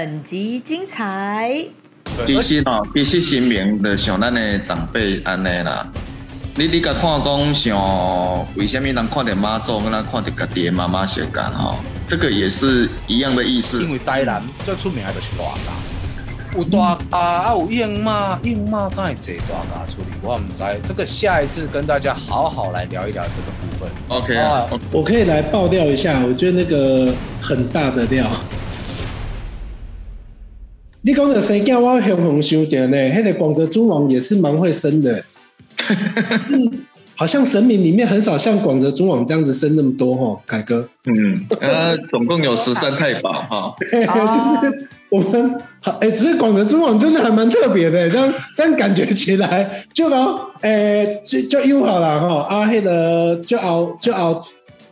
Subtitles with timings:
[0.00, 1.62] 本集精彩。
[2.26, 5.86] 其实哦，其实新明就像咱的长辈安尼啦。
[6.54, 11.76] 你你甲看讲像为什么人看到妈祖，跟咱看到家己的妈妈相共吼？
[12.06, 13.82] 这个也是一样的意思。
[13.82, 20.80] 因为台南最出名的就是大家，有大家啊，有鹰马，鹰马刚才这大家处理，我唔知。
[20.88, 23.90] 这个下一次跟大家好好来聊一聊这个部分。
[24.08, 28.26] OK 啊，我可以来爆料一下，我觉得那个很大的料。
[31.02, 32.88] 你讲的谁叫我雄雄兄弟呢？
[32.90, 35.24] 那个广泽尊王也是蛮会生的，
[36.42, 36.54] 是
[37.16, 40.86] 好像神明里面很少像广泽尊王这样子生那么多哈，凯哥。
[41.06, 43.74] 嗯，呃，总共有十三太保哈。
[43.90, 43.96] 就
[44.76, 54.38] 是我们好，哎、只是广泽尊王真的还蛮特别的，这样这样感觉起来，就老，哎、就就又好了哈，啊，那个就熬就熬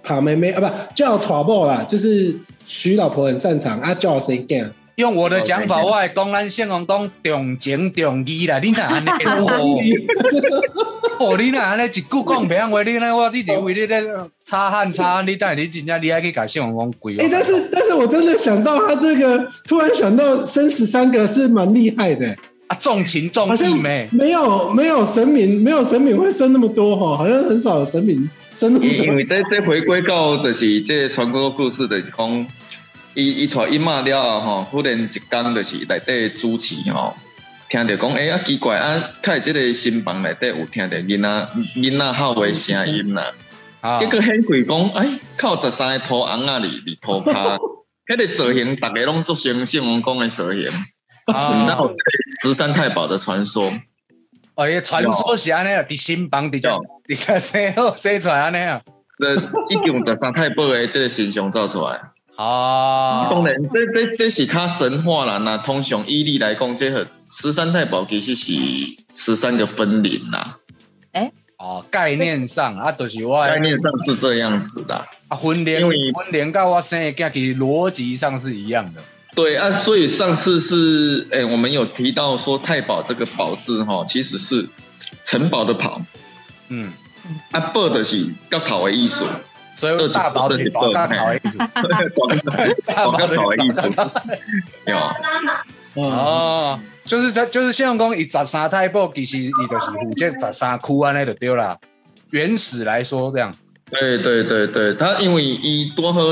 [0.03, 4.73] 爬妹妹啊，不就熬传播啦，就是娶老婆很擅长啊，叫我谁干？
[4.99, 9.09] 用我的讲法，我来讲咱县王讲重情重义啦，你哪安尼？
[9.25, 9.79] 哦，
[11.21, 14.03] 哦，你哪安尼一句讲别话，你那我你认为你咧
[14.45, 22.29] 擦汗擦汗，你但你真正你还去甲县王公鬼哎、但是但是我真的想到他这个，突然想到生十三个是蛮厉害的、
[22.67, 24.09] 啊重情重义没？
[24.13, 28.93] 没有没有神明没有神明会生那么多哈，好像很少有神明生那么多。
[28.93, 32.47] 因因为这这回归到就是这传说故事，就是讲，
[33.19, 37.17] 伊伊带伊妈了后吼，忽然一天就是内底主持吼，
[37.69, 43.33] 听着讲，诶、啊奇怪啊，看即个新房内底有听着囡仔囡仔喊的声音啦，
[43.83, 47.59] 啊结果显贵讲，哎，靠十三个土红啊，里里涂骹，
[48.07, 51.97] 迄个造型，逐个拢做成圣王宫的造型，你知道有
[52.45, 53.73] 十三太保的传说。
[54.55, 56.71] 哦，伊传说是安尼啊，伫新房伫遮
[57.09, 58.81] 伫遮生好生出来安尼啊。
[59.19, 62.01] 这一共十三太保的即个形象造出来。
[62.39, 65.39] 啊，当然，这这这是较神话啦。
[65.39, 68.53] 那通常伊利来讲，这个十三太保其实是
[69.13, 70.59] 十三个分灵啦。
[71.57, 74.95] 哦，概念上啊，就是我概念上是这样子的。
[75.27, 79.03] 啊，婚联因为婚联跟我生的家其实逻辑上是一样的。
[79.35, 84.69] 对啊，所以上次是诶、我们有提到说太保这个保字哈，其实是
[85.25, 86.01] 城堡的堡，
[86.69, 86.93] 嗯，
[87.51, 89.25] 啊，保的是高考的艺术，
[89.79, 91.57] 所以大宝就是宝大考的意思。
[92.85, 93.83] 广告考的艺术，
[94.87, 94.97] 有。
[95.95, 101.79] 哦，哦，就是他就是像讲以十三太保，其实伊就是负责十三区安尼就对啦。
[102.31, 103.55] 原始来说这样，
[103.89, 106.23] 对对对对，他因为伊多好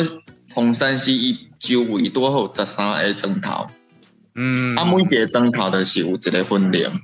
[0.52, 3.68] 红山西伊周围多好十三个钟头，
[4.34, 7.00] 嗯，啊每一个钟头都是有一个分量，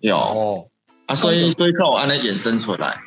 [0.00, 0.66] 有哦，
[1.06, 2.98] 啊，所以所以靠安尼衍生出来。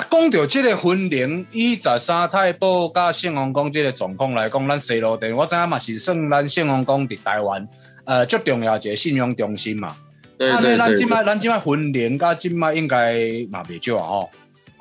[0.00, 7.68] 啊，讲到即个婚龄，以十三太保甲圣王宫即个状况来讲，咱西罗店我知影嘛是算咱圣王宫伫台湾
[8.06, 9.88] 呃最重要一个信用中心嘛。
[9.88, 9.96] 啊，
[10.38, 13.12] 对对对咱即摆，咱即摆婚龄甲即摆应该
[13.50, 14.30] 嘛袂少啊吼。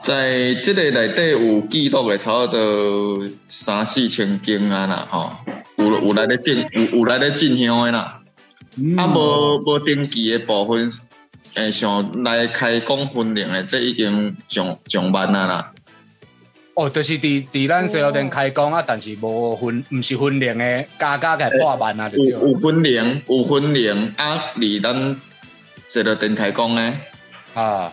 [0.01, 5.31] 在即个内底有记录的差不多三四千间啊啦吼，
[5.75, 8.21] 有有来咧进有有来咧进香的啦，
[8.77, 10.89] 嗯啊无无登记的部分，
[11.55, 15.71] 诶想来开工婚龄的，这已经上上万啊啦。
[16.75, 22.23] 哦，就是伫伫咱西路店开工啊，但是无分，毋是分零的，加加起来破万啊，对不？
[22.25, 25.19] 有有分零，有分零啊，离咱
[25.85, 26.93] 设了电开工呢，
[27.53, 27.91] 啊，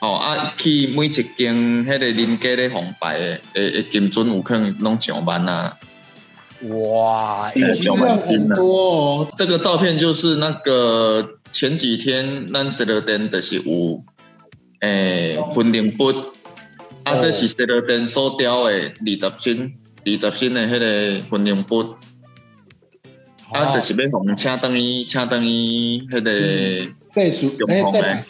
[0.00, 1.26] 哦啊，去每一间
[1.84, 5.76] 迄个邻家咧红白的，诶诶，金准有可能拢上万啊。
[6.68, 9.28] 哇，欸数量很多哦。
[9.36, 14.02] 这个照片就是那个前几天咱设了电就是有
[14.80, 16.04] 诶分龄笔，
[17.04, 19.74] 啊，这是设了电所雕的二十斤，
[20.04, 21.74] 二十斤的迄个分龄笔。
[23.52, 28.24] 啊，就是要互请等于请等于迄个再数哎用，红的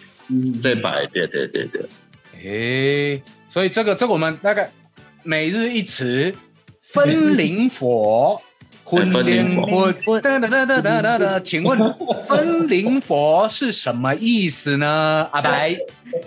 [0.60, 1.86] 再摆，对对对对。
[2.42, 4.68] 诶、所以这个这个我们大概
[5.22, 6.34] 每日一词，
[6.82, 8.42] 分灵佛。
[8.92, 11.78] 婚分灵灵佛佛，哒哒哒哒哒哒哒，请问
[12.28, 15.26] 分灵佛是什么意思呢？
[15.32, 15.74] 阿白，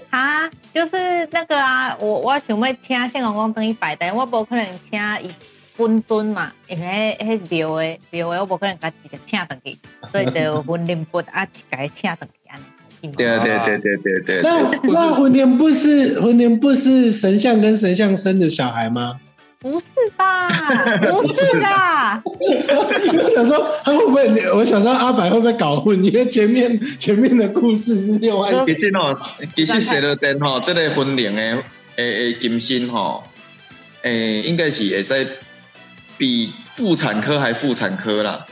[0.09, 5.31] 哈， 就是那个啊，我我想要请圣公公等于拜，但我无可能请一
[5.75, 9.77] 分尊嘛，因为迄迄庙的庙的，我无可能甲直接请上去，
[10.11, 13.11] 所以就分灵佛啊，甲伊请上去安尼。
[13.15, 19.19] 对啊对对对对对那，那魂莲不是魂莲不是神像跟神像生的小孩吗？
[19.59, 19.85] 不是
[20.15, 20.49] 吧？
[21.01, 24.51] 不是啦，我想说他会不会？
[24.51, 26.03] 我想说阿白会不会搞混？
[26.03, 29.17] 因为前面前面的故事是另外一个 其实哦，
[29.55, 31.63] 其实写了灯吼，这个婚龄的诶
[31.95, 33.23] 诶金星吼，
[34.03, 35.27] 诶应该是会使
[36.17, 38.45] 比妇产科还妇产科啦。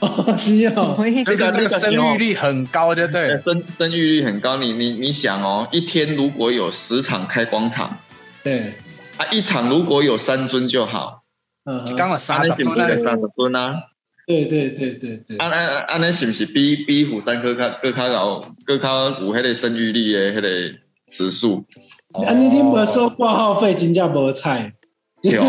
[0.00, 3.38] 哦，是哦， 就是这个生育率很高，对不对？
[3.38, 7.96] 生生育率很高，你你你想哦，一天如果有十场开光场，
[8.42, 8.72] 对，
[9.16, 11.22] 啊，一场如果有三尊就好，
[11.64, 13.82] 嗯，刚好三十尊，三十尊啊。
[14.26, 15.36] 对对对对对。
[15.36, 20.78] 安安安那是不是比比虎山哥较哥较高，哥较有迄个生育力的迄个
[21.08, 21.66] 指数？
[22.26, 24.72] 安尼你无收挂号费，真正无菜。
[25.22, 25.42] 有。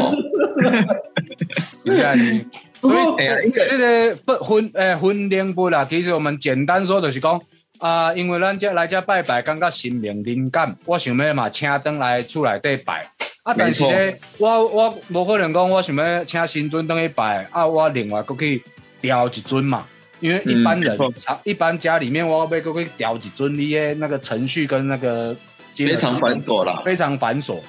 [2.81, 7.41] 所以，这个婚婚诶婚龄不啦，其实我们简单说就是讲
[7.79, 13.09] 啊，因为咱这来这拜拜，感觉心灵灵感，我想要嘛请灯来厝内底拜。
[13.43, 18.63] 啊，但是咧，我我无可能讲，我想要请新尊当去拜，啊，我另外搁去
[19.01, 19.85] 调一尊嘛。
[20.19, 20.97] 因为一般人，
[21.43, 25.35] 一般家里面我要过去调一尊，你诶那个程序跟那个
[25.75, 27.59] 非常繁琐啦，非常繁琐。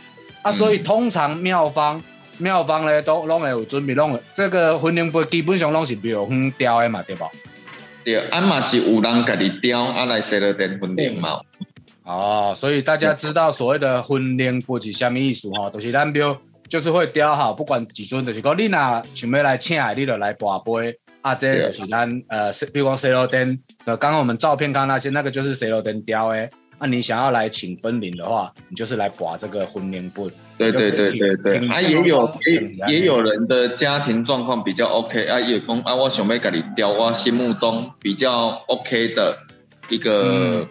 [0.42, 2.02] 啊，所以通常庙方。
[2.38, 7.28] 庙方咧都拢会有准备，拢这个婚姻杯基本上拢是庙方雕的嘛，对吧？
[8.04, 11.40] 对，俺嘛是有人家己雕，啊来设了点婚灵嘛。
[12.04, 15.70] 哦，所以大家知道所谓的婚灵杯是虾米意思吼？
[15.70, 16.36] 就是咱庙
[16.68, 20.94] 就是会雕好，不管几尊，就是讲你若想要来请的，你就来拔杯。
[21.22, 26.50] 啊，这就是咱呃，比如讲石罗灯，呃，刚刚我们照片看那些，那个就是石罗灯雕的。
[26.78, 30.30] 那你想要来请分灵的话，你就是来刮这个婚姻布。
[30.58, 39.34] 对对对对对，啊也有也也有人的家庭状况比较 OK 啊，也讲啊，我想要给你雕我心目中比较 OK 的
[39.88, 40.66] 一个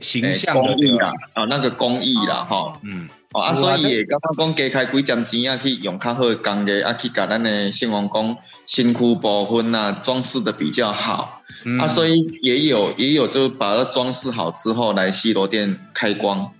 [0.00, 11.42] 形象工艺啦，啊那个工艺啦哈，嗯，啊所以也刚刚讲加开几针钱啊，去用较好的工艺啊，去把咱的新王宫辛苦部分啊装饰的比较好。
[11.80, 16.52] 啊，所以也有也有，就把它装饰好之后来西罗店开光。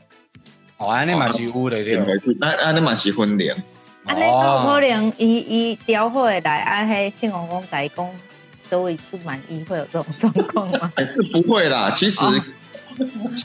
[0.79, 1.97] 哦，安尼嘛是有的对。
[2.41, 3.51] 那安尼嘛是婚礼。
[4.05, 8.13] 安尼都可能伊伊雕好来，啊，迄庆王公改工
[8.69, 10.91] 都会不满意，会有这种状况吗？
[10.97, 12.25] 哎，这不会啦，其实。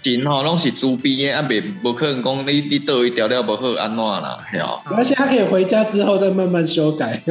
[0.01, 4.79] 钱吼拢是猪逼的，啊，袂无可能讲你你倒位调了无好安怎啦，系哦。
[4.95, 7.21] 而且他可以回家之后再慢慢修改。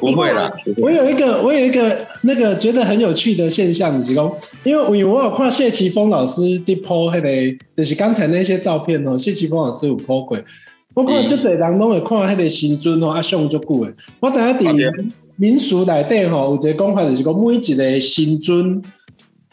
[0.00, 4.32] 不会啦，我有一个我有一个那个觉得很有趣的现象，就是讲，
[4.62, 10.38] 因为我我有看谢奇峰老师 po 迄个，就是刚才那些照片哦，谢奇峰老师有 po 过，
[10.94, 13.92] 我看就这人拢会看迄个新尊哦，啊上足久诶。
[14.20, 14.92] 我知影伫
[15.34, 18.80] 民俗内底吼，有一个讲法就是讲，每一个新尊。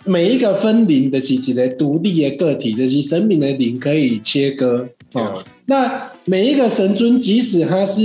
[0.06, 5.44] 每一个分灵的是一个独立的个体，就是神明的灵可以切割哦。
[5.66, 8.02] 那每一个神尊，即使他是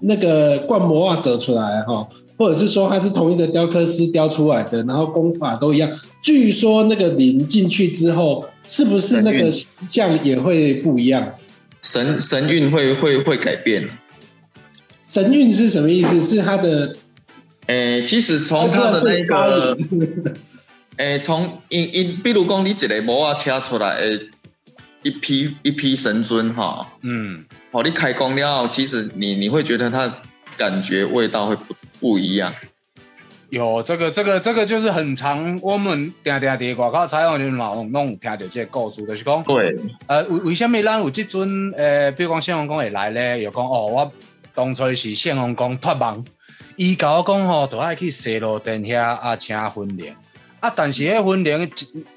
[0.00, 2.08] 那个灌模啊折出来哈，
[2.38, 5.90] 或者是说他是同一个雕刻师雕出来的，然后功法都一样，
[6.22, 11.34] 据说那个灵进去之后，是不是那个形象也会不一样？
[11.82, 13.88] 神神韵会会会改变？
[15.04, 16.22] 神韵是什么意思？
[16.22, 16.94] 是他的？
[17.66, 19.76] 诶，其实从他的那个。
[20.98, 24.20] 诶，从因因，比如讲你一个摩托车出来诶，
[25.02, 30.14] 一批一批神尊哈，嗯，好，你开工了，其实你你会觉得它
[30.56, 32.54] 感觉味道会不不一样。
[33.48, 44.12] 有这个这个这个就是很长，我们定定伫外口采访的嘛，拢听到这个故事，就是讲，对，呃，为为什么咱有这尊诶，比如讲圣王公会来咧，又讲哦，我
[44.54, 46.24] 当初是圣王公托梦，
[46.76, 50.12] 伊甲我讲吼，都爱去西路殿遐啊，请婚礼。
[50.62, 50.72] 啊！
[50.74, 51.68] 但是迄分灵，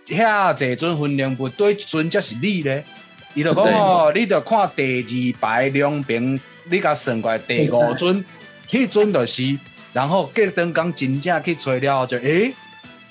[0.05, 2.85] 遐侪尊分灵不对尊则是你咧。
[3.33, 8.23] 伊就讲哦，你着看第二排两边，你甲算过第五尊，
[8.69, 9.57] 迄尊就是。
[9.91, 12.53] 然后隔灯刚真正去吹了，就诶，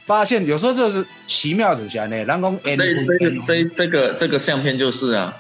[0.05, 2.17] 发现有时候就是奇妙之下呢。
[2.17, 5.35] 人讲，这这这这个这个相片就是啊，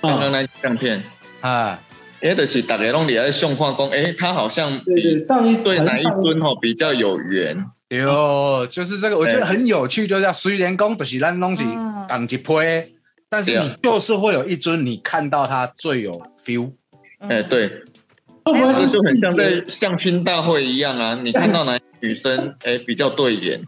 [0.00, 1.02] 刚刚那相片
[1.40, 1.80] 啊，
[2.20, 7.64] 诶，就是大家拢伫咧相看讲，诶，他好像比上一对哪一尊吼比较有缘。
[7.90, 11.64] 哟，就是这个，我觉得很有趣，就是虽然讲都是咱东西
[12.08, 12.52] 讲一批，
[13.28, 16.72] 但是你就是会有一尊，你看到他最有 feel。
[17.18, 17.68] 哎，对，
[18.44, 21.18] 会不会是就很像在相亲大会一样啊？
[21.22, 23.62] 你看到男女生哎比较对眼，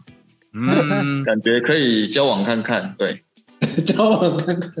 [0.53, 3.23] 嗯，感觉可以交往看看，对。
[3.83, 4.71] 交往看看，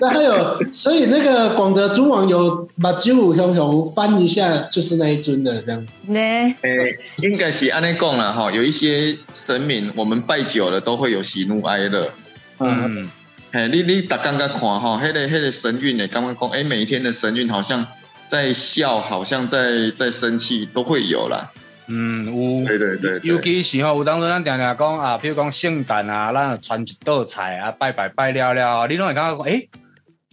[0.00, 5.92] 那还有，所以那个广泽尊王有把九五熊熊翻一下，就是那一尊的这样子。
[6.06, 12.10] 呢，诶，应该是安尼讲了哈，有一些神明，我们拜久了都会有喜怒哀乐。
[12.58, 13.08] 嗯，
[13.52, 17.86] 哎，你你大刚刚看哈，迄个迄个神韵呢，刚刚讲，哎，每一天的神韵好像
[18.26, 21.48] 在笑，好像在在生气，都会有啦。
[21.88, 29.68] 嗯，有，对对对，尤其是吼，有当时咱常常讲啊，比如讲圣诞啊，咱传一道菜啊，拜拜拜了了，你拢会感觉讲，诶，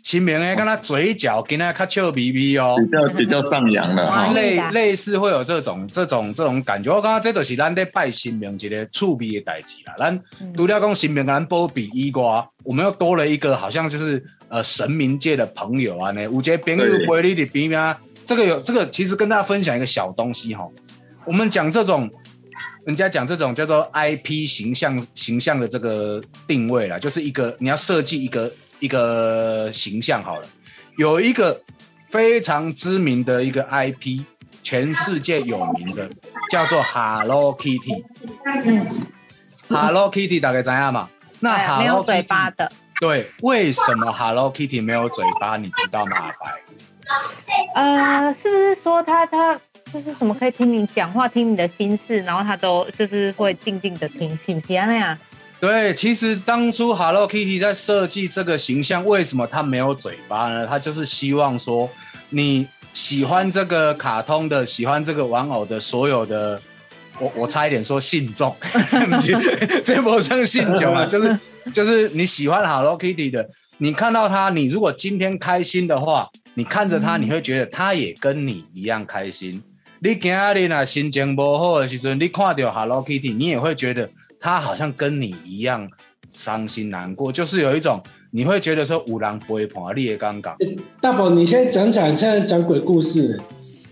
[0.04, 4.34] 新明诶，跟他嘴角跟他较笑眯眯哦，比较比较上扬了哈。
[4.34, 6.94] 类类似会有这种这种这种感觉。
[6.94, 9.96] 我刚刚这就是咱在拜新明一个触鼻的代志啦。
[9.98, 10.22] 咱
[10.54, 16.28] 除了讲新明咱波比伊瓜，我们又多了一个好像就是呃神明界的朋友啊呢。
[16.28, 17.98] 五节朋友陪你的边啊，
[18.28, 20.68] 这个有这个其实跟大家分享一个小东西哈。
[21.25, 22.10] 我们讲这种。
[22.86, 30.48] 人家讲这种叫做 IP 形象形象的这个定位啦，就是一个你要设计一个一个形象好了，
[30.96, 31.60] 有一个
[32.10, 34.22] 非常知名的一个 IP，
[34.62, 36.08] 全世界有名的
[36.51, 38.03] 叫做 Hello Kitty。
[38.63, 38.86] 嗯
[39.67, 41.10] Hello Kitty 大概怎样嘛？
[41.39, 42.72] 那没有嘴巴的。
[43.01, 45.58] 对，为什么 Hello Kitty 没有嘴巴？
[45.58, 46.32] 你知道吗？
[46.39, 46.62] 白？
[47.74, 49.60] 呃，是不是说他他？
[49.96, 55.18] 就是什么可以听你讲话，听你的心事，然后他都就是会静静的听，是不是那样？
[55.62, 60.68] 对，其实当初 Hello Kitty 在设计这个形象，为什么它没有嘴巴呢？
[60.68, 61.90] 它就是希望说，
[62.30, 66.62] 你喜欢这个卡通的，喜欢这个玩偶的所有的，
[67.18, 68.54] 我我差一点说信众，
[69.86, 71.40] 这不像信众啊， 就是
[71.74, 79.64] 就是你喜欢 Hello Kitty 的，你看到他，你如果今天开心的话，你看着它，你会觉得他也跟你一样开心。
[80.00, 84.10] 你今日呐心情不好的时阵，你看到 Hello Kitty，你也会觉得
[84.40, 85.90] 他好像跟你一样
[86.34, 90.54] 伤心难过，就是有一种你会觉得说五郎不会碰你也尴尬。
[91.02, 93.40] 大宝，你先讲讲，现在讲鬼故事。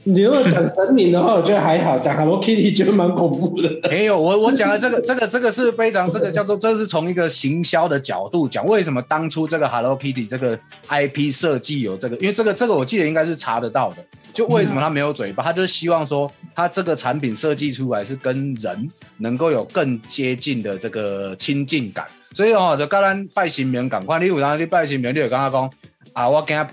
[0.06, 3.90] 你如果讲神明的话，我觉得还好；讲 Hello Kitty 觉得蛮恐怖的。
[3.90, 12.18] 没有，我我讲的这个这个这个是非常这个叫做这是从一个行销的角度讲，为什么当初这个 Hello Kitty 这个 IP 设计有这个？
[12.18, 13.98] 因为这个这个我记得应该是查得到的。
[14.34, 15.42] 就为什么它没有嘴巴？
[15.42, 22.06] 它就是希望说，它这个产品设计出来是跟人能够有更接近的这个亲近感。
[22.34, 25.70] 所以哦，就刚刚拜神明赶快，你有当去拜神明，你有跟他讲
[26.12, 26.68] 啊，我给他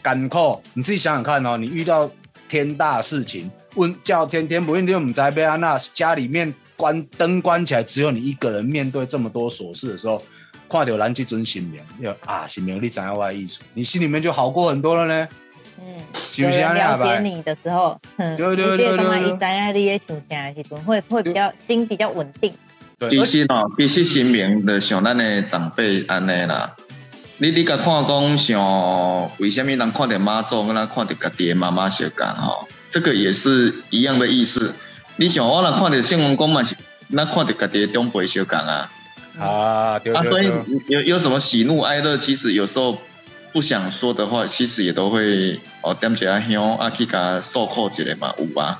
[0.00, 2.10] 干苦，你自己想想看哦，你遇到。
[2.50, 10.20] 天大事情，问叫天天不应，你又唔在被安娜家里面关灯关起来，只有你一个人面对这么多琐事的时候，
[10.68, 15.28] 看到蓝这尊新名，要啊心明你怎样外艺术，你心里面就好过很多了呢。
[15.78, 15.94] 嗯，
[16.34, 22.52] 有人了解你的时候，对对对对对，一在啊你也想听的时阵，会会比较心比较稳定。
[23.08, 26.76] 其实哦，其实新名的像咱的长辈安尼啦。
[27.42, 32.68] 你你甲看讲像为什么人看着妈祖，跟他看着家己的妈妈相共吼？
[32.90, 34.74] 这个也是一样的意思。
[35.16, 36.76] 你想我若看着圣公公嘛是，
[37.08, 38.90] 那看着家己的长辈相共啊。
[39.38, 40.52] 啊，对啊，所以
[40.88, 42.98] 有有什么喜怒哀乐，其实有时候
[43.54, 48.78] 不想说的话，其实也都会哦点一下香啊去甲受苦一下嘛，有啊。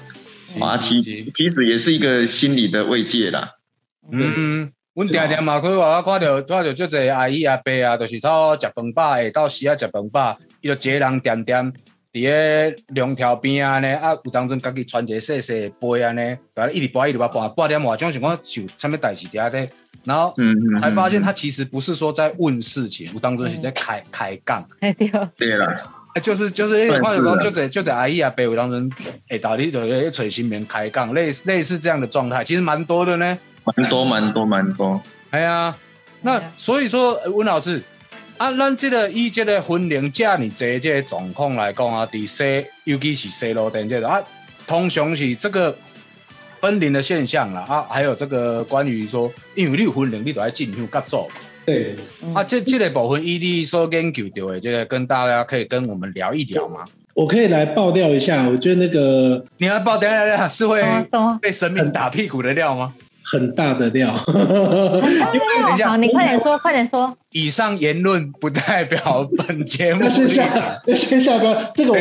[0.60, 3.52] 啊，其其实也是一个心理的慰藉啦。
[4.12, 4.70] 嗯。
[5.00, 11.72] 阮定定嘛，去话看到看到足侪阿姨阿伯啊，就是操食饭饱诶，到时啊食饭饱，伊就一个人点点
[12.12, 19.70] 伫个两条边啊呢，啊有当阵家己穿一个细细杯啊呢，把一直搬一直搬，半点外钟想讲就啥物代志伫遐咧，
[20.04, 20.34] 然后
[20.80, 24.66] 才发现他其实不是说在问事情，有当阵是在开开杠。
[24.80, 24.92] 对
[25.36, 25.82] 对啦，
[26.20, 28.90] 就是就是看到讲就在就在阿姨阿伯有当阵
[29.28, 33.38] 诶，到底就咧找新面开杠，类似类似这样的状态，其实蛮多的呢。
[33.64, 35.00] 蛮多蛮多蛮多，
[35.30, 35.76] 哎呀，
[36.22, 37.82] 那所以说温老师，
[38.38, 44.20] 啊，咱这个以这个婚龄这你这这个状况来讲啊，第西尤其是西路电这个啊，
[44.66, 45.76] 通常是这个
[46.60, 51.28] 分龄的现象啦啊，还有这个关于说，因为你有婚龄，你都要进入合作，
[51.64, 51.94] 对，
[52.34, 56.84] 啊，这这个部分伊你所研究到的，这个跟大家可以跟我们聊一聊吗？
[57.12, 60.82] 我可以来爆料一下，我觉得那个你要爆料料是会
[61.40, 62.94] 被神明打屁股的料吗？
[63.32, 67.16] 很大的料，好，你快点说，快点说。
[67.30, 70.08] 以上言论不代表本节目。
[70.08, 71.54] 先下， 先下标。
[71.74, 71.98] 这个我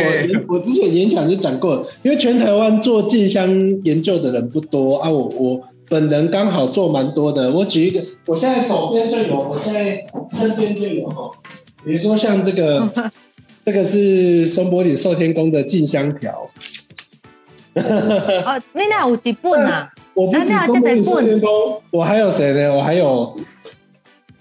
[0.47, 3.47] 我之前演讲就讲过，因为全台湾做静香
[3.83, 7.51] 研究的人不多啊，我我本人刚好做蛮多的。
[7.51, 11.07] 我举一个，我现在手边就有，我现在身边就有
[11.85, 12.89] 比如说像这个，
[13.63, 16.49] 这个是松柏岭寿天宫的静香条。
[17.75, 19.87] 哦，那那有几本啊？
[20.19, 22.75] 我不止东北寿天宫，我还有谁呢？
[22.75, 23.33] 我还有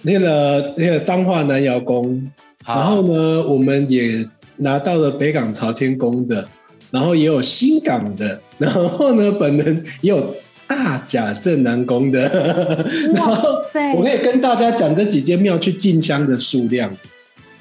[0.03, 2.29] 那个那个彰化南窑宫，
[2.67, 6.49] 然后呢，我们也拿到了北港朝天宫的，
[6.91, 10.35] 然后也有新港的，然后呢，本人也有
[10.67, 12.23] 大甲镇南宫的。
[13.15, 13.61] 然后
[13.97, 16.91] 我可以跟大家讲这几间庙去进香的数量。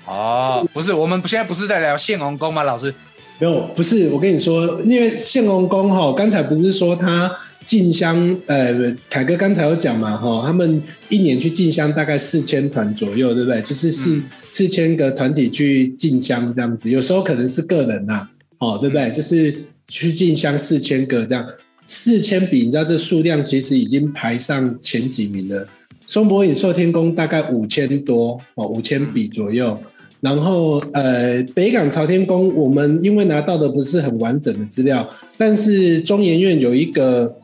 [0.07, 2.63] 哦，不是，我们现在不是在聊献王宫吗？
[2.63, 2.91] 老师，
[3.37, 7.31] 没有，不是，我跟你说，因为献王宫哈，刚才不是说他。
[7.67, 13.61] 进香，呃，凯哥刚才有讲嘛，哈，他们一年去进香大概四千团左右，对不对？
[13.63, 18.25] 就是四四千个团体去进香这样子，有时候可能是个人呐，
[18.59, 19.11] 哦，对不对？
[19.11, 19.53] 就是
[19.89, 21.45] 去进香四千个这样，
[21.85, 25.67] 四千笔，你知道这数量其实已经排上前几名了。
[26.05, 29.77] 松柏影寿天宫大概五千多哦，五千笔左右。
[30.21, 35.07] 然后呃，北港朝天宫，我们因为拿到的不是很完整的资料，
[35.37, 37.35] 但是中研院有一个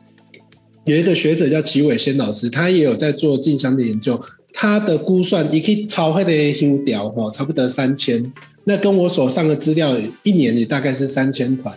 [0.84, 4.20] 有一个学者叫齐伟先老师，他也有在做进香的研究，
[4.52, 8.32] 他的估算也可以超黑的香调哈，差不多三千。
[8.64, 11.76] 那跟我手上的资料，一年也大概是三千团。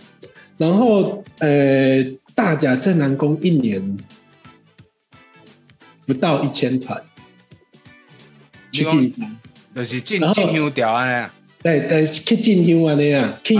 [0.56, 3.96] 然后呃，大甲镇南宫一年。
[6.06, 6.98] 不到一千团
[8.72, 9.14] 去进，
[9.76, 11.28] 就是进进香调安尼。
[11.62, 13.54] 对对，去进香安尼啊，去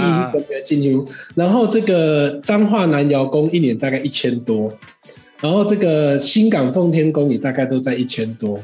[0.65, 1.07] 进香。
[1.35, 4.73] 然后这个彰化南窑宫一年大概一千多，
[5.41, 8.61] 然后这个新港奉天宫也大概都在一千多。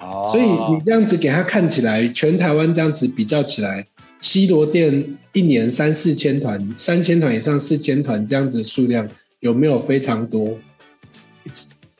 [0.00, 3.86] 哦，所以你这样子给他看起来，全台湾这样子比较起来，
[4.20, 9.08] 西罗店一年三四千团，三千团以上四千团这样子数量
[9.40, 10.58] 有没有非常多？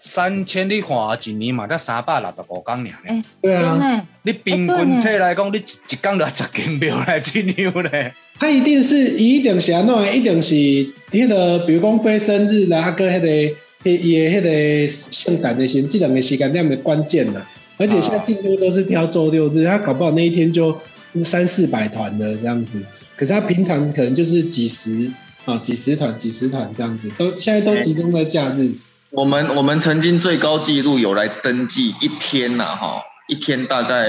[0.00, 2.90] 三千你看一年嘛，才三百六十五工尔。
[3.04, 8.12] 哎，对啊，你平均测来讲，你一一工就十间庙来进香咧。
[8.38, 10.16] 他一定是一定是安怎？
[10.16, 13.54] 一定是迄个，比如讲非生日啦，个迄个
[13.84, 17.46] 迄伊迄个圣诞的时，这两个时间点的关键啦。
[17.78, 20.76] 而且现在进度都是挑周六日，他搞不好那一天就
[21.24, 22.80] 三四百团的这样子。
[23.16, 25.10] 可是他平常可能就是几十
[25.44, 28.72] 啊，几十团、几十团这样子，都现在都集中在假日。
[29.10, 34.08] 我们我们曾经最高纪录有来登记一天呐，哈，一天大概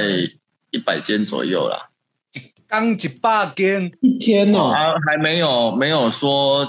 [0.71, 1.89] 一百间左右啦，
[2.67, 6.67] 刚一百间一天哦，啊，还没有没有说，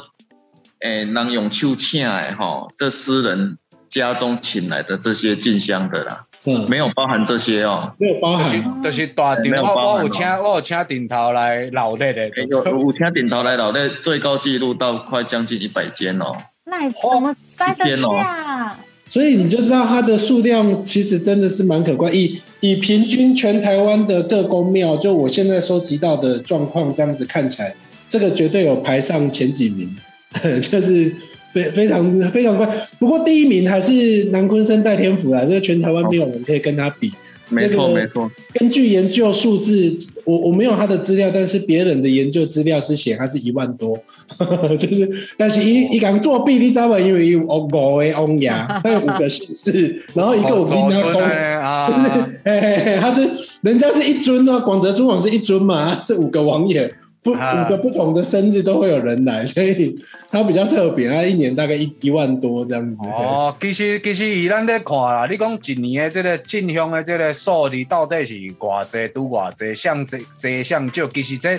[0.84, 3.56] 诶，能用手请诶，哈，这私人
[3.88, 16.36] 家中请来的这些进香的啦，嗯，没有包含这些哦，没有包含，就是大顶，我我有请我有请顶头来老的的，有有请顶头来老的，最高纪录到快将近一百间哦。
[16.66, 18.78] 那怎么塞得下？
[19.06, 22.14] 所以你就知道它的数量其实真的是蛮可观。
[22.14, 27.74] 以以平均全台湾的各公庙，就我现在收集到的状况这样子看起来，
[28.08, 29.94] 这个绝对有排上前几名，
[30.60, 31.14] 就是
[31.52, 32.68] 非非常非常快。
[32.98, 37.12] 不过第一名还是南昆生戴天福啦，这个全台湾没有人可以跟他比。
[37.50, 39.94] 没错没错，根据研究数字，
[40.24, 43.94] 我我没有他的资料，但是别人的研究资料是写他是一万多，
[44.80, 46.98] 就是，但是一一讲作弊，你知道吗？
[46.98, 53.28] 因为有五个翁牙，他有五个姓氏， 然后一个我跟他公，不是，他是
[53.60, 56.90] 人家是一尊哦，广泽尊王是一尊嘛，是五个王爷。
[57.24, 59.94] 不五个不同的生日都会有人来，所以
[60.30, 61.08] 它比较特别。
[61.08, 63.00] 它一年大概一一万多这样子。
[63.02, 71.58] 哦，其实其实以咱在看啦，你讲一年的这个进香的这个数字到底是偌济多偌济，像这这像就其实这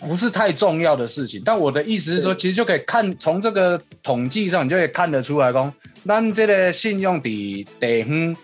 [0.00, 1.40] 不是太重要的事情。
[1.44, 5.72] 但我的意思是说，其实就可以看从这个统计上，你就可以看得出来，讲
[6.04, 8.36] 咱这个信用底地方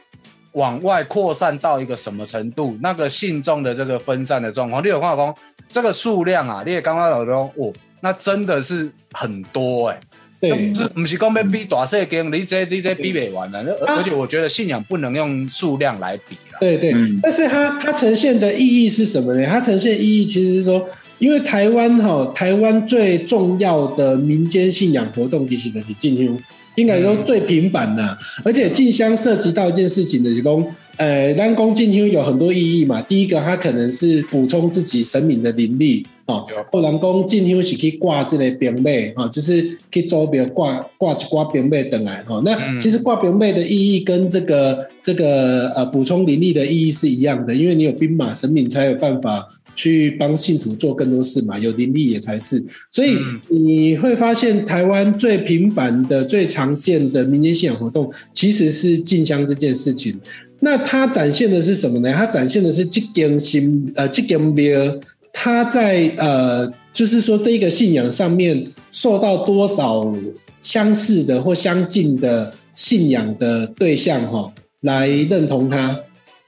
[0.53, 4.81] 往外扩散到一个什么程度，那个信众的这个分散的状况。
[4.85, 5.35] 你有看讲？
[5.69, 10.01] 这个数量啊，你也刚刚老说，哦，那真的是很多哎，
[10.41, 16.59] 对，是不是光被比大细间，你这你这比不完的，而且我觉得信仰不能用数量来比了。
[16.61, 19.47] 对对，但是它它呈现的意义是什么呢？
[19.47, 26.39] 它呈现意义其实是说，因为台湾哈，台湾最重要的民间信仰活动其实就是进香，
[26.81, 30.67] 应该说最频繁的，而且进香涉及到一件事情的是讲。
[30.99, 33.01] 呃，南宫进香有很多意义嘛。
[33.03, 36.45] 第一个，它可能是补充自己神明的灵力哦。
[36.73, 39.63] 或南宫进香是可以挂这类兵马啊，就是
[39.93, 42.43] 可以周边挂挂一挂兵马等来哦。
[42.45, 52.61] 那其实挂兵马的意义跟这个这个呃补充灵力的意义是一样的，因为你有兵马神明才有办法去帮信徒做更多事嘛，有灵力也才是。
[52.91, 53.17] 所以
[53.49, 60.19] 你会发现，台湾最频繁的、最常见的民间信仰活动，其实是进香这件事情。
[60.59, 62.13] 那它展现的是什么呢？
[62.13, 64.99] 它展现的是这间信呃这根庙，
[65.33, 70.13] 它在呃就是说这一个信仰上面受到多少
[70.61, 75.97] 相似的或相近的信仰的对象哈来认同它。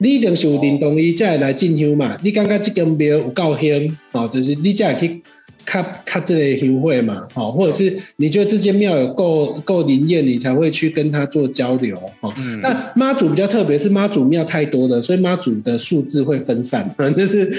[0.01, 2.17] 你一定是有认同伊才会来进香嘛？
[2.23, 5.21] 你感觉这间庙有够香哦，就是你才会去。
[5.63, 12.33] 看看这个行会嘛，哦，或者是你觉得这间庙有够够灵验，你才会去跟他做交流，哦。
[12.63, 17.53] 那妈祖比较特别，是妈祖庙太多了，所以妈祖的数字会分散， 就是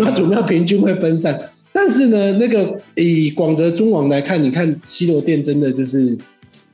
[0.00, 1.38] 妈祖庙平均会分散。
[1.72, 6.18] 但是呢，那个以广泽中王来看，你看西罗殿真的就是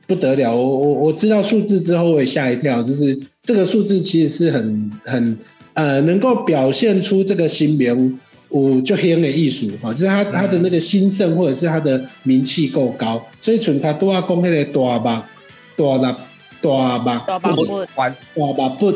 [0.07, 0.55] 不得了。
[0.55, 5.37] 我我我知道数字之后，我也吓一跳，就是这个数字其实是很很
[5.73, 15.29] 呃，能够表现出这个新名我就黑的艺术哈，就是他他的那个兴盛或者是他的名气够高，所以从他都要讲那个大吧
[15.75, 16.15] 大啦
[16.61, 18.93] 大吧大吧不完大把不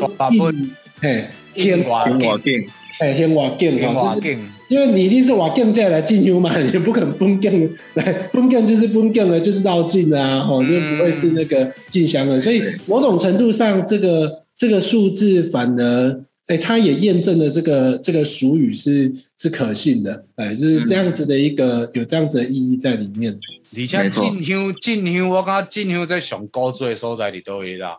[1.00, 2.64] 嘿天哇跟我定，
[3.00, 12.40] 哎天瓦镜天哈，就是华镜，因为你一定是瓦更再来进修嘛， 你不可能崩更来崩更就是崩更了，就是绕境啊，哦，就不会是那个进香了。
[12.40, 23.38] 所以某种程度上，这个这个数字反而，哎，它也验证了这个这个俗语是是可信的，哎，就是这样子的一个有这样子的意义在里面。
[23.70, 27.98] 而且进香进香，我感觉进香在上高最的所在伫倒位啦。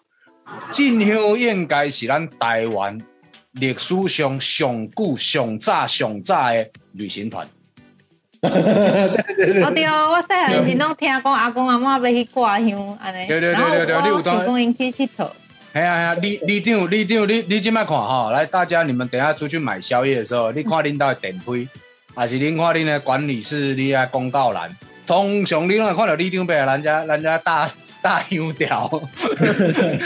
[0.71, 2.97] 进香应该是咱台湾
[3.53, 7.45] 历史上上久、上早、上早的旅行团。
[8.41, 8.49] 哦
[9.75, 15.29] 对哦，我细汉时拢听讲阿公阿嬷要去挂香安尼，对对对对对你有当讲因去佚佗，
[15.73, 21.67] 哎呀哎呀，李李长李长，你你即摆看哈，来大家你们等下出去买宵夜的时候，你看恁兜的电梯，
[22.15, 24.69] 还是恁看恁的管理室，你啊公告栏，
[25.09, 27.67] 通常你拢会看到李长要来咱家咱家大
[27.99, 28.87] 大香条，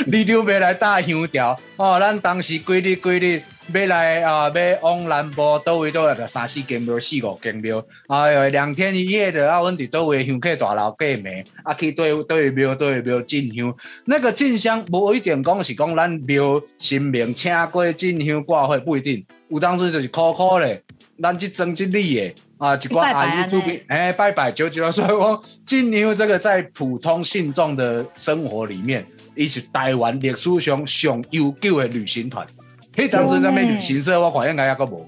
[0.08, 3.42] 李长要来大香条，哦，咱当时规日规日。
[3.74, 4.50] 要来啊！
[4.50, 7.82] 要往南部倒位倒来，三四间庙、四五间庙。
[8.08, 13.74] 哎哟，两天一夜的啊，阮伫倒位香客大楼过暝，啊去对对庙对庙进香。
[14.06, 20.82] 那个进香无一定讲是讲咱庙神明请过进香挂会不一定，有当阵就是苦苦咧，
[21.22, 23.52] 咱即争即礼诶啊，一寡拜拜阿姨安尼。
[23.52, 32.48] 出边哎拜拜九九，所以讲进香这个在普通信众的生活里面，伊是台湾历史上上悠久的旅行团。
[32.96, 35.06] 迄当时啥物旅行社，我看应该抑个无，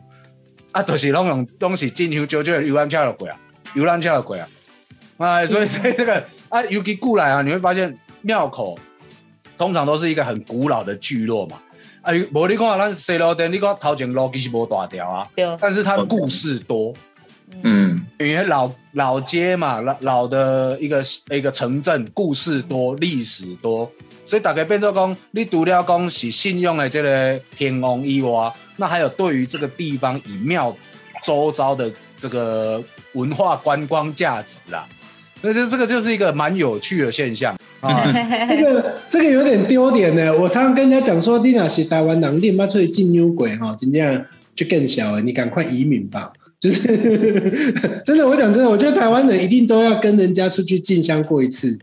[0.74, 3.40] 啊，就是拢用拢是进香少少的游览车就过啊，
[3.74, 4.48] 游览车就过啊，
[5.18, 8.78] 啊，所以 所以这个啊，尤其过来啊，你会发现庙口
[9.58, 11.58] 通常都是一个很古老的聚落嘛，
[12.02, 17.15] 啊，无你看咱西路店，你看头前路其实无大条啊，对，但是它故事多，嗯，
[18.18, 23.92] 因为老老街嘛，老老的一个一个城镇，故事多，历史多，
[24.26, 30.76] 所以大概变做讲，你除了讲是信用的这个天王以外，那还有对于这个地方以庙
[31.24, 32.82] 周遭的这个
[33.14, 34.88] 文化观光价值啦，
[35.42, 38.06] 所以这这个就是一个蛮有趣的现象啊。
[38.50, 40.36] 这个这个有点丢脸呢。
[40.38, 46.32] 我常常跟人家讲说，你若是台湾人，你妈出去进牛鬼哈，真正就更小了，你赶快移民吧。
[46.60, 46.82] 就是
[48.06, 51.78] 真的，我讲真的，我觉得台湾人一定都要跟人家出去进香过一次。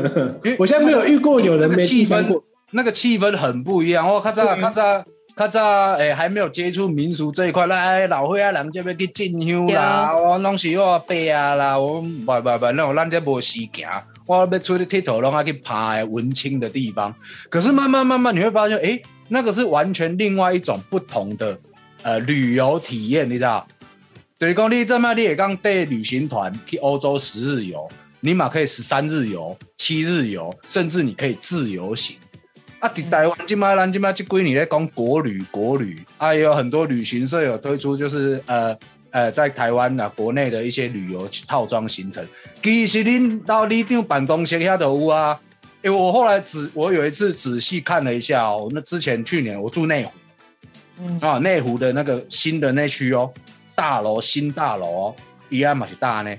[0.58, 2.42] 我现在没有遇过有人没进香过。
[2.72, 4.08] 那个气氛很不一样。
[4.08, 5.04] 我较早较早
[5.36, 13.88] 较早诶，还没有接触民俗这一块，来老岁仔人这边去进香啦，我拢是我伯啊啦，我不不不，那种咱这无时间。
[14.26, 17.14] 我要出去剃头，拢要去爬文青的地方。
[17.50, 21.56] 可是慢慢慢慢，你会发现，诶，那个是完全另外一种不同的
[22.02, 23.66] 呃旅游体验，你知道？
[24.44, 27.88] 等于讲你这么你也刚带旅行团去欧洲十日游，
[28.20, 32.18] 你嘛可以十三日游、七日游，甚至你可以自由行。
[32.78, 38.76] 啊，伫台湾今麦咱今麦这几年在讲国旅，国旅啊，也有很多旅行社有推出，就是呃
[39.12, 42.22] 呃，在台湾啊国内的一些旅游套装行程。
[42.62, 45.40] 其实恁到你长办公室遐都有啊。
[45.82, 50.12] 因为我后来仔我有一次仔细看了一下哦，那之前去年我住内湖，
[50.98, 53.32] 嗯啊内湖的那个新的那区哦，
[53.74, 55.16] 大楼新大楼哦，
[55.48, 56.34] 伊安嘛是大呢。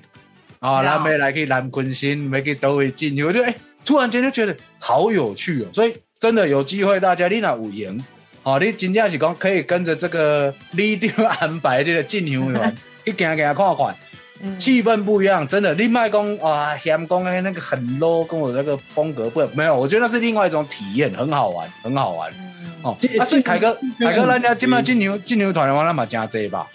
[0.59, 5.95] 啊，咱要来去南昆新，要去都会进去，我就哎、突然间就觉得好有趣哦，所以。
[6.17, 8.05] 真的有机会，大家你若有闲，
[8.41, 12.73] 好、你真正是讲可以跟着这个李长安排这个进香团，
[13.05, 13.95] 去行行看看，
[14.41, 15.45] 嗯气氛不一样。
[15.45, 22.97] 真的，你卖讲啊，嫌讲哎那个很 low，跟我那个风格不没有，我觉得那是另外一种体验，很好玩，很好玩嗯哦。
[22.97, 26.65] 这啊，所以凯哥，凯哥，咱家今麦进牛进牛团的话，咱嘛真济吧？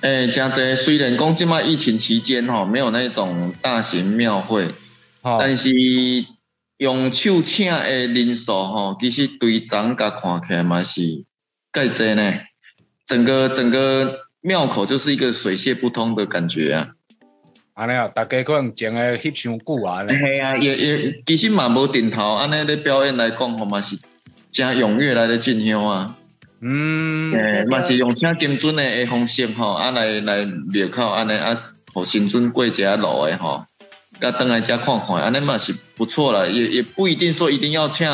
[0.00, 0.76] 诶，真侪。
[0.76, 4.66] 虽然讲即摆疫情期间吼，没有那种大型庙会，
[5.22, 5.70] 哦，但是
[6.78, 11.00] 用手请的人数吼，其实对长甲看起来嘛是
[11.72, 12.34] 介济呢。
[13.06, 16.88] 整个整个庙口就是一个水泄不通的感觉啊。
[17.74, 23.98] 安尼啊，大家可能前个翕伤久啊，系啊，也也其实嘛无定头，安尼咧表演来讲，吼嘛是
[24.50, 26.16] 真踊跃来咧进香啊。
[26.60, 33.66] 嗯，诶，嘛是用请金尊的方式吼，啊来来庙口安尼啊，互新尊过一下路的吼，
[34.20, 38.08] 甲登来遮看看，安尼嘛是不错了，也也不一定说一定要请，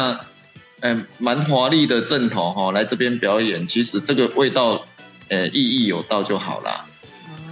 [0.81, 4.85] 诶，蛮华丽的阵头吼来这边表演，其实这个味道，
[5.29, 6.87] 诶，意义有到就好啦。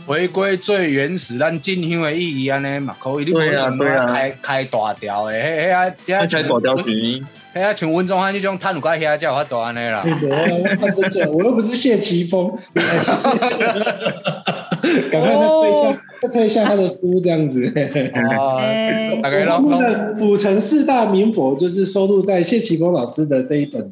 [0.07, 4.07] 回归最原始，咱进香的意义安尼嘛，可以你对啊对啊。
[4.07, 10.02] 开开大条的，迄迄啊，那才大条钱，迄啊像温中汉迄种摊有介遐才有法度安尼啦。
[10.04, 10.28] 对。
[10.28, 12.56] 的，我看这这，我又不是谢奇峰，
[15.10, 17.66] 赶快再推一下，再推一下他的书这样子。
[18.38, 23.82] 哦，哎 大概我们的府城四大名佛就是收录在谢奇峰老师的这一本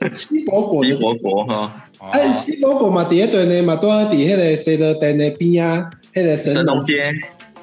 [0.14, 0.94] 《西佛果》的。
[0.94, 7.12] 西佛国哈，哎，西佛果嘛，第一段呢嘛，都在伫迄个西罗店的边啊，迄个神神农街，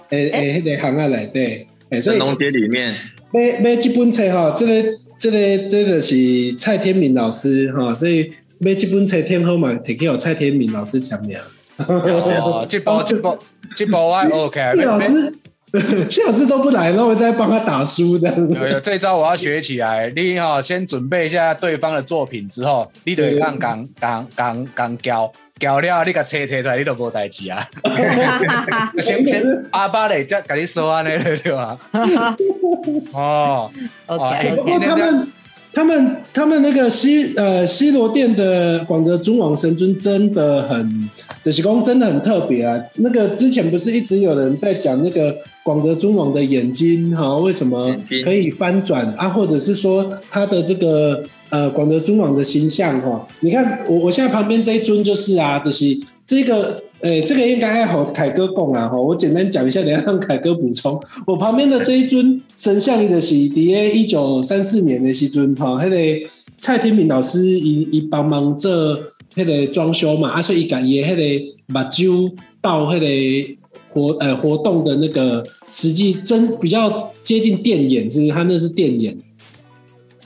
[0.09, 2.95] 诶诶，迄个行啊内底，诶，所以神农街里面，
[3.31, 4.73] 买买这本册吼，这个
[5.17, 11.37] 这个这个是蔡天明老师哈，所以买这本册天后嘛，摕去有蔡天明老师签名。
[11.77, 13.37] 哦，这包这包
[13.75, 15.33] 这包我 OK，谢老师，
[16.09, 18.49] 谢老师都不来，然后我再帮他打书这样。
[18.49, 20.11] 有有这招我要学起来。
[20.15, 24.27] 你哈、先准备一下对方的作品之后，你就会讲讲讲
[24.75, 27.67] 讲讲教教了，你甲车摕出来，你都无代志啊。
[28.99, 31.09] 先先阿爸嘞，再甲你说安尼
[31.43, 31.77] 对吧？
[33.13, 33.71] 哦
[34.05, 35.31] 不过他们
[35.77, 41.07] 他们他们那个西呃西罗殿的广德尊王神尊真的很，
[41.43, 42.81] 德西公真的很特别啊。
[42.95, 49.29] 那个之前不是一直有人在讲那个广德尊王的眼睛哈、为什么可以翻转啊？
[49.29, 55.85] 或者是说他的这个呃广德尊王的形象哈、你看我我现在旁边这一尊就是啊，就是
[56.25, 56.81] 这个。
[57.01, 60.99] 呃，这个应该要和凯哥讲啊，哈，我简单讲一下，等一下让凯哥补充。
[61.27, 68.71] 我旁边的这一尊神像，伊就是伫咧一九三四年的时阵，哈，迄个蔡天明老师伊伊帮忙做
[69.35, 73.57] 迄个装修嘛，啊，所以伊甲伊的迄个目睭到迄个
[73.89, 78.31] 活呃活动的那个实际真比较接近电眼，是不是？
[78.31, 79.15] 他那是电眼，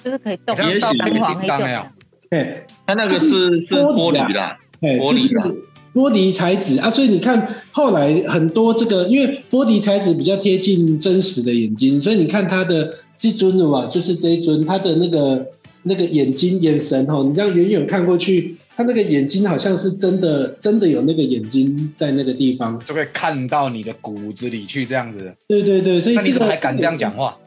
[0.04, 1.86] 就是可以动，也许弹簧黑叮当的哦
[2.32, 5.58] 就哎他那个是是玻璃啦，哎，玻璃吧就是
[5.94, 15.46] 玻璃材质啊，所以你看后来很多这个，因为玻璃材质比较贴近真实的眼睛，所以你看它的这尊的嘛，就是这一尊，它的那个
[15.84, 22.80] 那个眼睛眼神哈，你这样远远看过去，它那个眼睛好像是真的真的有那个眼睛在那个地方。
[22.86, 25.34] 就会看到你的骨子里去这样子。
[25.48, 27.38] 对对对，所以你这个还敢这样讲话？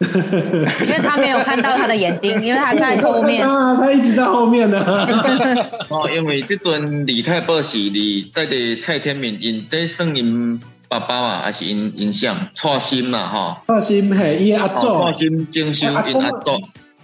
[0.84, 3.42] 因为他没有看到他的眼睛，因为他在后面。
[3.48, 4.78] 啊，他一直在后面呢、
[5.88, 16.50] 哦，因为这尊李太保是李在的蔡天明，因这算因爸爸嘛，还是因因像创心啦哈，放心，嘿，伊阿哦，祖创心精修因阿祖。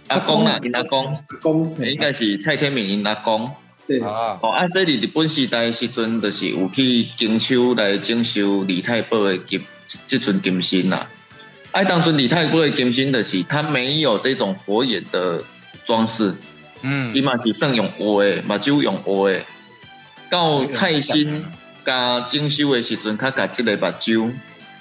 [0.09, 3.49] 阿公啦，因阿公，阿公，应该是蔡天明因阿公。
[3.87, 9.61] 对，啊，哦，啊，这里日本时代的时阵，就是有去经手来征收李太保的金，
[10.09, 11.09] 这尊金身啦。
[11.73, 15.43] 啊，当尊李太保的金身，就是它没有这种火眼的
[15.85, 16.35] 装饰，
[16.83, 19.41] 嗯伊，嘛是算用画的，目睭用画的。
[20.29, 21.45] 到蔡新
[21.85, 24.33] 加精修的时阵，他甲这个目睭，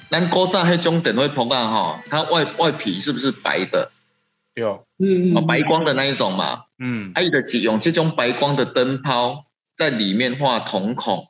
[0.10, 3.91] 咱古早迄种电火棚啊，吼，它外外皮是不是白的？
[4.56, 6.63] 有，嗯哦，白光的那一种嘛。
[6.80, 9.45] 嗯，啊，伊就是用这种白光的灯泡
[9.78, 11.28] 在里面画瞳孔。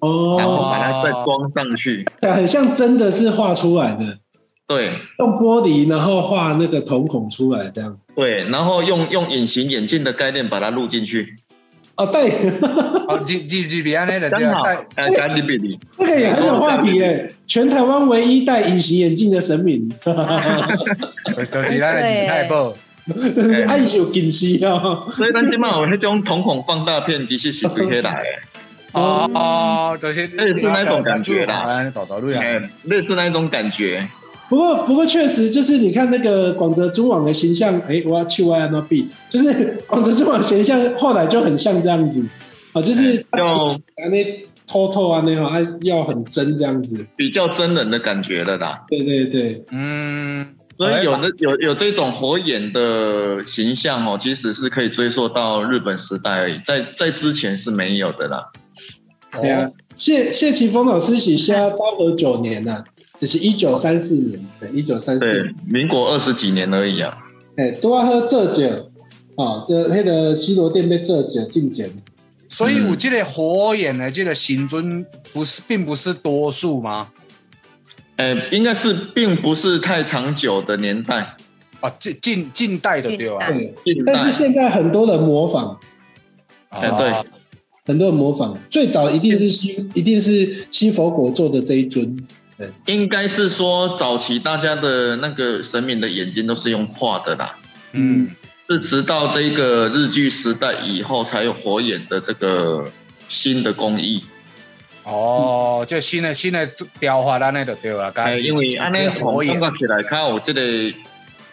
[0.00, 2.08] 哦，然后把它再装上去。
[2.22, 4.20] 很像真的是画出来的。
[4.68, 7.98] 对用玻璃，然后画那个瞳孔出来，这样。
[8.14, 11.36] 对，然后用用隐形眼镜的概念把它录进去，
[11.96, 12.30] 哦，对，
[13.08, 15.80] 哦，记记记比安尼的对啊，刚好带呃，赶紧比你。
[15.96, 17.32] 这个也很有话题耶！
[17.46, 22.74] 全台湾唯一戴隐形眼镜的神明， 就是咱的景太保。
[23.66, 25.10] 爱有近视哦。
[25.16, 28.24] 所以咱今麦有那种瞳孔放大片，其实是对起来的，
[28.92, 31.64] 哦哦，就是类似那种感觉啦，
[32.38, 34.06] 哎，类似那种感觉。
[34.48, 42.24] 不过，不过确实就是你看那个广泽中网的形象，哎，我要去 Y N B，就是广泽中网形象后来就很像这样子，
[42.72, 43.80] 啊，就是就
[44.10, 47.06] 那偷偷啊那哈，啊要很真这样子。
[47.16, 48.84] 比较真人的感觉了啦。
[48.88, 50.46] 对对对，嗯，
[50.78, 58.50] 所以有那有有这种火眼的形象哦，其实是可以追溯到日本时代而已，在在之前是没有的啦。
[59.40, 62.84] 对啊，谢谢奇峰老师写下昭和九年呐、啊，
[63.20, 65.24] 就是一九三四年，对，一九三四。
[65.24, 67.18] 年，，民国二十几年而已啊。
[67.56, 68.90] 哎，都要喝这酒，
[69.34, 71.90] 啊，这那个西罗店被这酒禁检，
[72.48, 77.08] 所以我记得火眼的这个行尊，不是并不是多数吗？
[78.16, 81.36] 呃，应该是并不是太长久的年代，
[81.80, 83.50] 啊，近近近代的对吧？
[83.84, 85.76] 对，但是现在很多人模仿，
[86.70, 87.08] 哎对。
[87.08, 87.24] 啊
[87.88, 92.14] 很多人模仿，最早一定是西，一定是西佛果做的这一尊，
[92.86, 97.50] 应该是说早期大家的那个神明的眼睛都是用画的啦，
[97.92, 98.30] 嗯，
[98.68, 102.84] 是直到这个日剧时代以后才有火眼的这个
[103.28, 104.24] 新的工艺。
[105.04, 106.68] 哦，就新的新的
[107.00, 110.60] 雕花安尼就对了，哎，因为安尼火红焰感觉起来，看我这个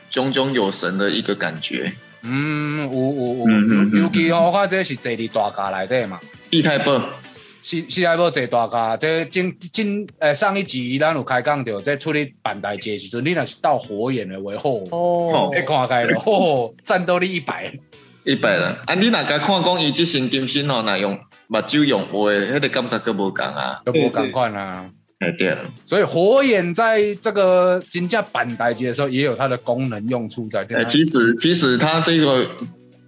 [0.10, 1.94] 炯炯有神的一个感觉。
[2.24, 7.08] 嗯，有有有，尤其吼，我看这是坐伫大家内底嘛，地太棒，
[7.66, 8.96] 是是来要坐大架。
[8.96, 17.74] 这今今诶上一集咱有开讲到，这处理办代志的时阵，你若是到火眼的为好，哦你看开了，吼，战斗力一百。
[18.24, 18.64] 一百人。
[18.86, 23.82] 啊，你若甲看讲伊即身金身哦，若用目睭用画的，迄个感觉佫无共啊。
[23.84, 24.88] 都不赶快啊。
[25.18, 30.64] 哎对，所以火眼在这个金价板代机的时候，也有它的功能用处在。
[30.66, 32.48] 对哎，其实其实它这个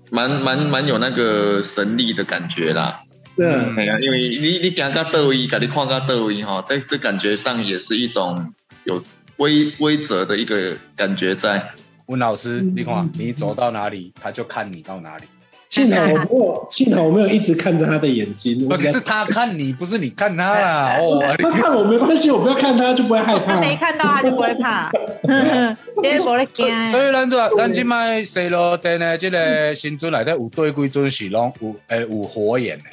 [0.10, 3.00] 蛮蛮蛮有那个神力的感觉啦。
[3.38, 3.48] 对，
[3.78, 9.02] 哎呀，因为你你行到倒位，甲你看到倒位哈，在这感觉上也是一种有
[9.38, 11.64] 规规则的一个感觉在。
[12.08, 15.26] 温老师，你看你走到哪里，他就看你到哪里。
[15.68, 18.66] 幸好我没有，幸好我没有一直看着他的眼睛。
[18.66, 20.96] 不是他看你，不是你看他啦。
[20.98, 23.56] 哦，他看我没关系，我不要看他就不会害怕。
[23.56, 24.90] 他没看到他就不会怕，
[26.02, 26.66] 因为我咧惊。
[26.90, 32.86] 所以咱这咱即摆西罗店的这个新村内底有对几尊是拢有诶有火眼的。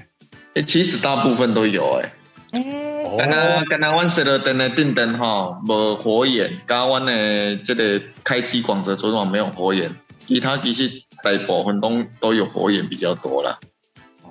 [0.55, 2.13] 哎，其实大部分都有哎。
[2.53, 2.63] 哎，
[3.05, 9.91] 哦敢若敢若阮设了灯的电灯吼，无火眼，甲阮的这个开机广泽昨晚没有火眼，
[10.27, 10.91] 其他其实
[11.23, 13.59] 大部分都都有火眼比较多啦。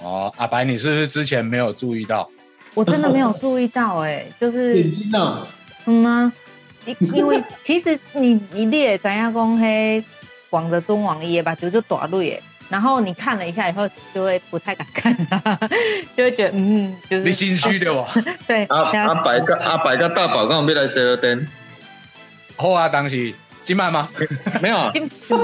[0.02, 2.30] 哦，阿白，你是不是之前没有注意到？
[2.74, 5.46] 我真的没有注意到哎，就是眼睛啊，
[5.86, 6.34] 嗯吗？
[6.86, 10.04] 因因为其实你你你也知影讲，嘿，
[10.50, 12.42] 广泽中王伊的目睭就大类的，
[12.74, 15.40] 然后你看了一下以后，就会不太敢看他，
[16.18, 18.04] 就会觉得嗯，就是你心虚的哇？
[18.48, 21.46] 对，阿阿白个阿白个大宝刚要来设了灯，
[22.56, 23.32] 好啊，当时
[23.64, 24.10] 今晚吗？
[24.60, 24.92] 没有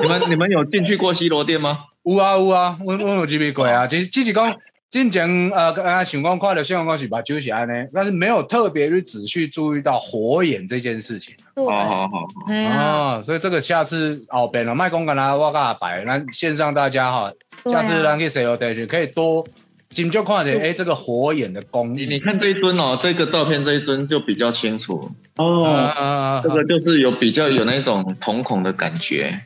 [0.01, 1.85] 你们你们有进去过西罗店吗？
[2.01, 4.51] 有啊有啊，我我有几笔过啊，只只是讲
[4.91, 11.35] 之前呃，啊想讲看到新闻讲是目睭是安呢，但是没有特别去仔细注意到火眼这件事情。
[11.53, 17.31] 对，好好哦，所以这个下次后边了，卖公干啦，我跟阿白，咱线上大家哈，
[17.65, 19.45] 下次咱去 C O D 可以多
[19.91, 21.93] 紧就看点，哎，这个火眼的功。
[21.93, 22.07] 力。
[22.07, 29.39] 你你看这一尊哦，这个照片这一尊就比较清楚，哦，啊，这个就是有比较有那种瞳孔的感觉。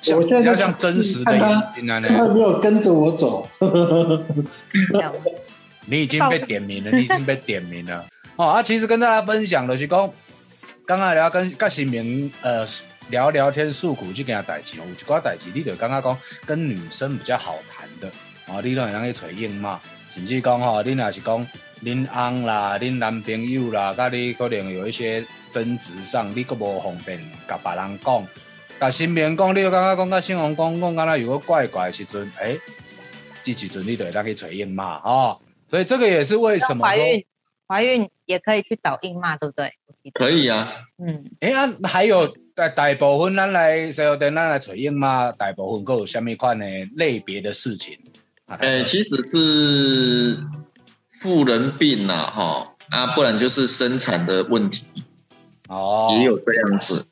[0.00, 3.48] 就像我现在比较像真实的眼睛啊，他没有跟着我走。
[5.86, 8.04] 你已经被点名了，你已经被点名了。
[8.36, 10.10] 哦啊，其实跟大家分享的是讲，
[10.86, 12.66] 刚刚聊跟跟新明呃
[13.10, 18.10] 聊聊天诉苦这件代志，有一寡代志，你就刚刚讲跟女生比较好谈的，
[18.48, 19.78] 哦，你都会当去找应嘛，
[20.10, 21.46] 甚至讲吼，你若是讲
[21.82, 28.26] 恁翁啦、恁男朋友啦，甲你可能有一些争执上，你佫无方便甲别人讲，
[28.84, 32.60] 甲身边讲，你就感觉讲甲新王讲讲，敢若如果怪怪的时阵，诶、
[33.42, 35.38] 这时阵你就会当去找应嘛，哦，
[35.70, 37.24] 所以这个也是为什么怀孕
[37.66, 39.72] 怀孕也可以去找硬骂，对不对？
[40.12, 46.66] 可以啊，嗯，诶啊，还有大大部分咱来西游店，咱来找应嘛，大部分各有虾米款的
[46.96, 47.98] 类别的事情？
[48.46, 50.38] 啊诶、其实是
[51.20, 54.84] 妇人病呐、哈啊，不然就是生产的问题，
[55.68, 57.06] 哦，也有这样子。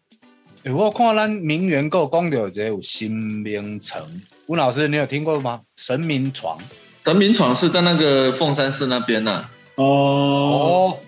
[0.64, 4.00] 欸我看咱名媛购讲到这有新名城，
[4.46, 5.60] 吴老师你有听过吗？
[5.76, 6.56] 神明床。
[7.04, 9.44] 神明床是在那个凤山市那边呐、
[9.74, 11.00] 哦，哦，红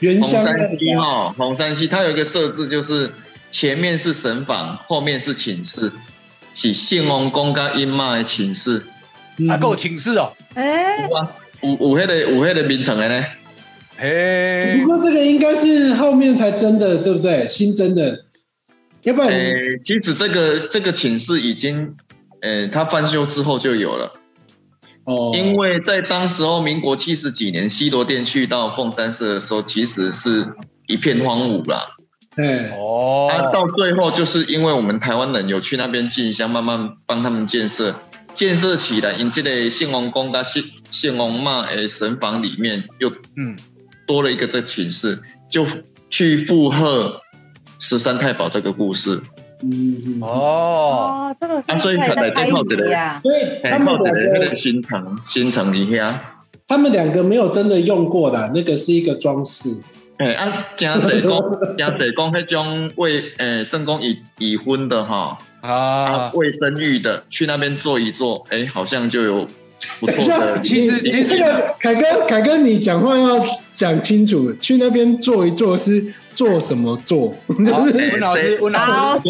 [0.00, 3.10] 原乡山西哈，红山西它有一个设置，就是
[3.50, 5.90] 前面是神房，后面是寝室，
[6.52, 8.82] 是信王公跟阴妈的寝室。
[9.38, 13.24] 嗯啊，够寝室哦，哎，有啊，有有迄、个有迄个名称的呢。
[13.96, 14.82] 嘿。
[14.82, 17.48] 不，过这个应该是后面才真的，对不对？
[17.48, 18.24] 新增的，
[19.08, 21.96] 要不然诶、其实这个这个寝室已经，
[22.42, 24.12] 诶、它翻修之后就有了。
[25.04, 30.46] 哦，因为在当时候民国七十几年，西罗店去到凤山市的时候，其实是
[30.86, 31.86] 一片荒芜啦。
[32.36, 37.94] 哎，哦，啊，到最后就是因为我们台湾人有去那边进香，慢慢帮他们建设，
[38.34, 43.56] 建设起来，因这个献王宫跟献献王妈诶神房里面又嗯，
[44.06, 45.18] 多了一个这寝室，
[45.50, 45.66] 就
[46.10, 47.22] 去附和
[47.78, 49.20] 十三太保这个故事。
[49.62, 56.16] 嗯嗯，哦，哦，这个啊所以是可以再拍一集啊，所以哎，他们靠着两个那个新城新城里遐，
[56.68, 59.76] 他们两个没有真的用过的，那个是一个装饰。
[60.18, 61.38] 哎啊，真侪讲，
[61.76, 65.70] 真侪讲，迄种未诶，圣公已已婚的哈，啊。
[65.72, 69.46] 啊，未生育的，去那边坐一坐，哎，好像就有
[70.00, 70.60] 不等一下错的。
[70.60, 76.04] 其实其实这个凯哥，凯哥，你讲话要讲清楚，去那边做一做是
[76.34, 77.34] 做什么坐？
[77.72, 79.24] 好，就是温老师，温老老师，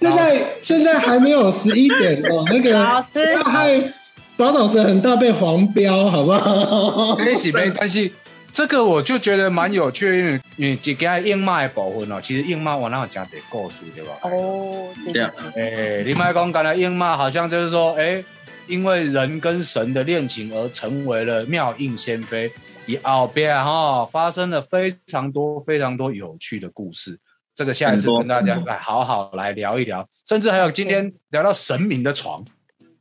[0.00, 3.92] 现在现在还没有十一点哦，那个老师要害
[4.36, 7.14] 宝岛神很大被黄标，好不好？
[7.16, 8.12] 这是没关系，
[8.50, 14.12] 这个我就觉得蛮有趣，因为因为这个硬马的部分哦，其实硬马我那有讲这故事对吧？
[14.22, 18.24] 哦，对对啊哎，林麦公讲的硬马好像就是说，哎，
[18.70, 22.50] 因为人跟神的恋情而成为了妙应仙妃，
[22.86, 27.18] 以后边哈发生了非常多非常多有趣的故事。
[27.54, 32.42] 这个下一次跟大家来 好好来聊一聊，甚至还有今天聊到神明的床，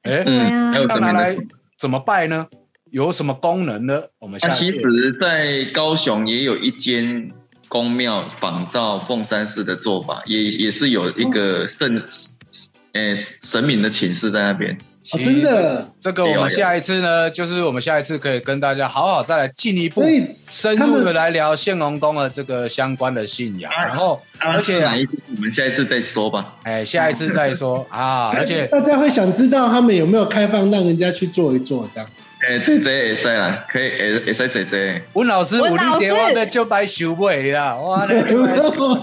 [0.02, 1.38] 哎，对啊嗯，还有这边要拿来。
[1.78, 2.46] 怎么拜呢？
[2.92, 4.02] 有什么功能呢？
[4.18, 4.82] 我们下那其实，
[5.22, 7.32] 在高雄也有一间
[7.70, 12.02] 宫庙仿照凤山寺的做法，也也是有一个圣，
[12.94, 14.78] 诶、神明的寝室在那边。
[15.12, 20.04] 哦，真的，这个我们下一次呢，就是我们下一次可以跟大家好好再来进一步
[20.50, 25.20] 深入的来聊献龙宫的这个相关的信仰，然后而且哪一间？
[25.36, 26.56] 我们下一次再说吧。
[26.64, 32.08] 哎，下一次再说啊，而且大家会想知道他们有没有开放让人家去做一做这样。
[32.48, 35.02] 诶、姐姐会使啦，可以会会使姐姐。
[35.14, 38.16] 温老师，我温老师我的就白收尾啦， 哇，那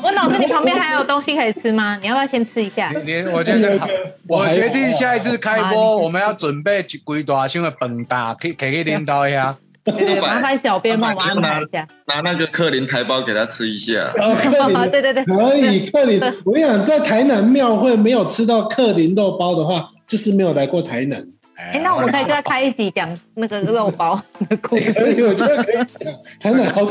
[0.02, 1.98] 温老师，你旁边还有东西可以吃吗？
[2.00, 2.90] 你要不要先吃一下？
[3.04, 3.86] 你我觉得好，
[4.26, 9.54] 我决定下一次开啊播，你我们要准备几规大箱的饭大，可以可以领导一下。
[9.84, 11.86] 对对，麻烦小编帮我安排一下。
[12.06, 14.10] 拿那个克林台包给他吃一下。
[14.16, 16.20] 哦，克林对对对，可以，克林。
[16.44, 21.24] 我跟你讲，在台南庙会没有吃到克林肉包的话，就是没有来过台南。
[21.56, 24.14] 哎，那我们可以再开一集讲那个肉包
[24.48, 24.92] 的故事。
[24.94, 26.12] 可以，我觉得可以讲。
[26.38, 26.86] 台南好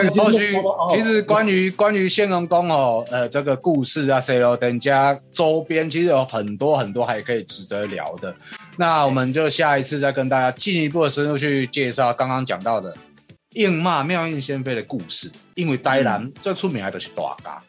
[0.95, 8.35] 其实关于关于仙龙宫哦，呃，这个故事啊，C 罗等家周边其实有很多很多还可以值得聊的。
[8.75, 12.91] 那我们就下一次再跟大家进一步的深入去介绍刚刚讲到的
[13.53, 15.31] 应骂妙应仙妃的故事。
[15.53, 17.61] 因为台南最出名的就是大家，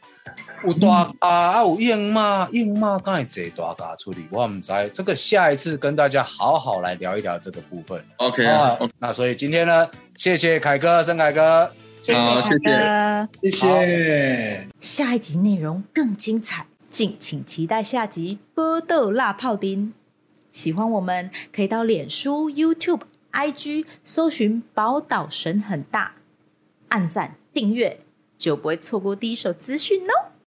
[0.64, 8.02] 有大家啊，有硬骂，硬骂刚才坐大家处理，我唔知这个下一次跟大家好好来聊一聊这个部分。
[8.16, 11.70] OK 啊啊，，那所以今天呢，谢谢凯哥，盛凯哥。
[12.14, 13.28] 好，谢谢。
[13.42, 14.68] 谢谢。
[14.80, 19.88] 下一集内容更精彩，敬请期待下集《波豆辣泡丁》。
[20.52, 23.02] 喜欢我们可以到脸书、YouTube、
[23.32, 26.12] IG 搜寻“宝岛神很大”，
[26.88, 27.98] 按赞订阅，
[28.38, 30.30] 就不会错过第一手资讯哦。